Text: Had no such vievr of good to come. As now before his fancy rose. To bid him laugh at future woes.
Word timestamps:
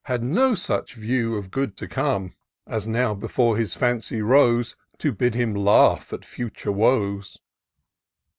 Had 0.05 0.23
no 0.23 0.55
such 0.55 0.97
vievr 0.97 1.37
of 1.37 1.51
good 1.51 1.77
to 1.77 1.87
come. 1.87 2.33
As 2.65 2.87
now 2.87 3.13
before 3.13 3.55
his 3.55 3.75
fancy 3.75 4.19
rose. 4.19 4.75
To 4.97 5.11
bid 5.11 5.35
him 5.35 5.53
laugh 5.53 6.11
at 6.11 6.25
future 6.25 6.71
woes. 6.71 7.37